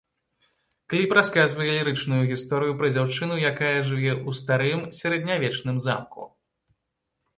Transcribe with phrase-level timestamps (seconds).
[0.93, 6.23] Кліп расказвае лірычную гісторыю пра дзяўчыну, якая жыве ў старым сярэднявечным замку.